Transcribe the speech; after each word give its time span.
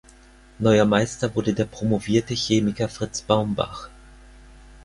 Neuer 0.59 0.85
Meister 0.87 1.35
wurde 1.35 1.53
der 1.53 1.65
promovierte 1.65 2.33
Chemiker 2.33 2.89
Fritz 2.89 3.21
Baumbach. 3.21 3.87